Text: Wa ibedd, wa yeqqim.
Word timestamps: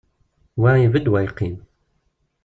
Wa 0.61 0.71
ibedd, 0.85 1.11
wa 1.11 1.19
yeqqim. 1.21 1.55